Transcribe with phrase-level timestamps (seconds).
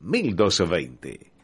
[0.00, 1.38] 1220.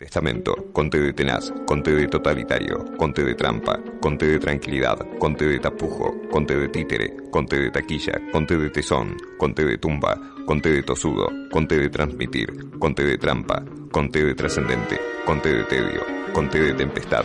[0.00, 5.58] Testamento, conte de tenaz, conte de totalitario, conte de trampa, conte de tranquilidad, conte de
[5.58, 10.82] tapujo, conte de títere, conte de taquilla, conte de tesón, conte de tumba, conte de
[10.82, 13.62] tosudo, conte de transmitir, conte de trampa,
[13.92, 16.00] conte de trascendente, conte de tedio,
[16.32, 17.24] conte de tempestad.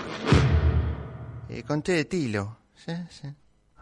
[1.48, 2.58] Eh, conté de tilo.
[2.76, 3.30] Sí, sí.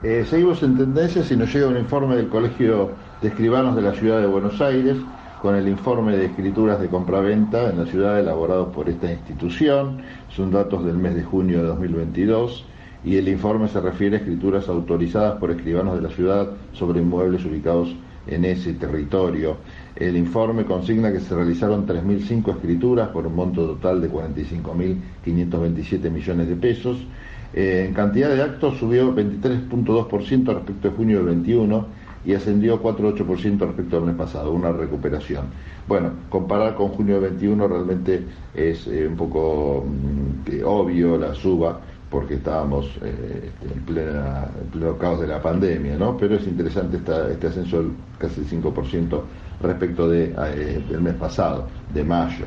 [0.03, 2.91] Eh, seguimos en tendencias y nos llega un informe del Colegio
[3.23, 4.97] de Escribanos de la Ciudad de Buenos Aires
[5.43, 9.97] con el informe de escrituras de compraventa en la ciudad elaborado por esta institución.
[10.29, 12.65] Son datos del mes de junio de 2022
[13.03, 17.43] y el informe se refiere a escrituras autorizadas por escribanos de la ciudad sobre inmuebles
[17.43, 17.93] ubicados
[18.25, 19.57] en ese territorio.
[19.97, 26.47] El informe consigna que se realizaron 3.005 escrituras por un monto total de 45.527 millones
[26.47, 27.05] de pesos.
[27.53, 33.59] Eh, en cantidad de actos subió 23.2% respecto a junio del 21 y ascendió 4,8%
[33.59, 35.47] respecto al mes pasado, una recuperación.
[35.87, 41.79] Bueno, comparar con junio del 21 realmente es eh, un poco mm, obvio la suba
[42.09, 46.15] porque estábamos eh, en, plena, pleno caos de la pandemia, ¿no?
[46.15, 49.21] Pero es interesante este ascenso del casi 5%
[49.61, 52.45] respecto de, eh, del mes pasado, de mayo.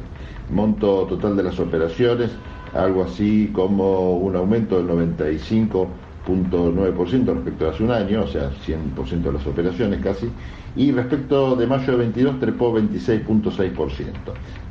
[0.50, 2.30] Monto total de las operaciones,
[2.74, 5.88] algo así como un aumento del 95
[6.26, 10.28] 0.9% respecto a hace un año, o sea, 100% de las operaciones casi,
[10.74, 14.04] y respecto de mayo de 22 trepó 26.6%.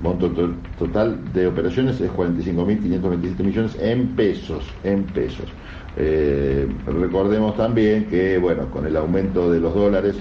[0.02, 0.31] Monto
[0.78, 5.45] total de operaciones es 45.527 millones en pesos, en pesos.
[5.98, 10.16] Eh, recordemos también que, bueno, con el aumento de los dólares,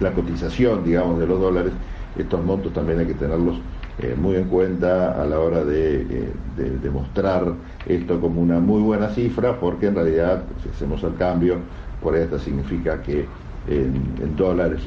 [0.00, 1.72] la cotización, digamos, de los dólares,
[2.16, 3.60] estos montos también hay que tenerlos
[4.00, 7.52] eh, muy en cuenta a la hora de, eh, mostrar
[7.84, 11.56] esto como una muy buena cifra, porque en realidad, si hacemos el cambio,
[12.00, 13.26] por ahí hasta significa que
[13.66, 14.82] en, dólares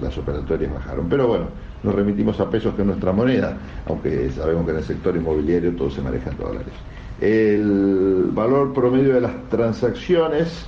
[0.00, 1.10] las operatorias bajaron.
[1.10, 1.44] Pero bueno,
[1.82, 3.54] nos remitimos a pesos que es nuestra moneda,
[3.86, 6.72] aunque sabemos que en el sector inmobiliario todo se maneja en dólares.
[7.20, 10.66] El valor promedio de las transacciones,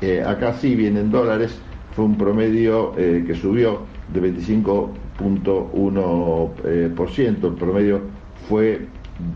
[0.00, 1.58] eh, acá sí viene en dólares,
[1.96, 3.80] fue un promedio que subió
[4.14, 8.02] de 25 1%, el promedio
[8.48, 8.86] fue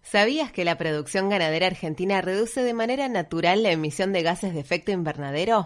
[0.03, 4.61] ¿Sabías que la producción ganadera argentina reduce de manera natural la emisión de gases de
[4.61, 5.57] efecto invernadero?